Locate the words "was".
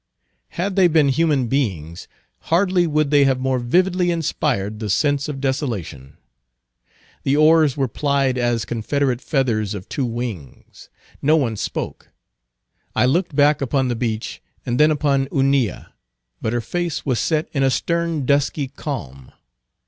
17.05-17.19